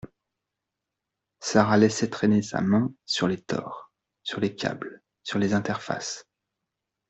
[1.41, 3.91] Sara laissait traîner sa main sur les tores,
[4.23, 6.25] sur les câbles, sur les interfaces